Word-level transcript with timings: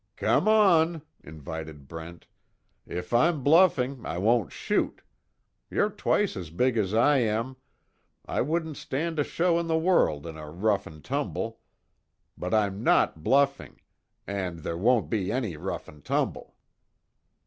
"Come 0.15 0.47
on," 0.47 1.03
invited 1.23 1.87
Brent, 1.87 2.25
"If 2.87 3.13
I'm 3.13 3.43
bluffing 3.43 4.03
I 4.03 4.17
won't 4.17 4.51
shoot. 4.51 5.03
You're 5.69 5.91
twice 5.91 6.35
as 6.35 6.49
big 6.49 6.75
as 6.75 6.91
I 6.91 7.17
am. 7.19 7.55
I 8.25 8.41
wouldn't 8.41 8.77
stand 8.77 9.19
a 9.19 9.23
show 9.23 9.59
in 9.59 9.67
the 9.67 9.77
world 9.77 10.25
in 10.25 10.37
a 10.37 10.49
rough 10.49 10.87
and 10.87 11.03
tumble. 11.05 11.59
But, 12.35 12.51
I'm 12.51 12.83
not 12.83 13.21
bluffing 13.23 13.79
and 14.25 14.61
there 14.61 14.73
won't 14.75 15.07
be 15.07 15.31
any 15.31 15.55
rough 15.55 15.87
and 15.87 16.03
tumble." 16.03 16.55